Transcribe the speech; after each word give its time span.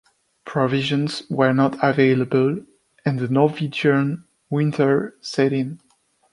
Provisions 0.45 1.21
were 1.29 1.53
not 1.53 1.77
available, 1.79 2.65
and 3.05 3.19
the 3.19 3.27
Norwegian 3.27 4.25
winter 4.49 5.15
set 5.21 5.53
in. 5.53 5.79